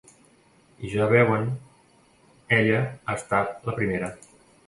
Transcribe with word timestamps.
I 0.87 0.89
ja 0.93 1.09
veuen 1.11 1.45
ella 2.59 2.81
ha 2.87 3.17
estat 3.21 3.71
la 3.71 3.77
primera. 3.79 4.13